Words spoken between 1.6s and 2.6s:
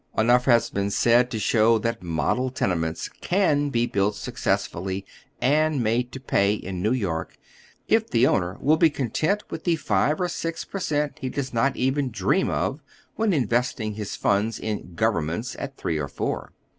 that model